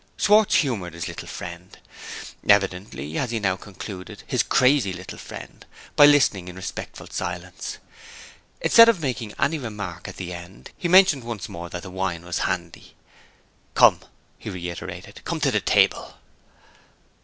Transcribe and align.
Schwartz 0.17 0.55
humored 0.55 0.95
his 0.95 1.07
little 1.07 1.27
friend 1.27 1.77
(evidently, 2.49 3.19
as 3.19 3.29
he 3.29 3.39
now 3.39 3.55
concluded, 3.55 4.23
his 4.25 4.41
crazy 4.41 4.91
little 4.91 5.19
friend), 5.19 5.63
by 5.95 6.07
listening 6.07 6.47
in 6.47 6.55
respectful 6.55 7.05
silence. 7.05 7.77
Instead 8.61 8.89
of 8.89 8.99
making 8.99 9.31
any 9.37 9.59
remark 9.59 10.07
at 10.07 10.15
the 10.17 10.33
end, 10.33 10.71
he 10.75 10.87
mentioned 10.87 11.23
once 11.23 11.47
more 11.47 11.69
that 11.69 11.83
the 11.83 11.91
wine 11.91 12.25
was 12.25 12.39
handy. 12.49 12.95
"Come!" 13.75 13.99
he 14.39 14.49
reiterated; 14.49 15.21
"come 15.23 15.39
to 15.39 15.51
the 15.51 15.61
table!" 15.61 16.15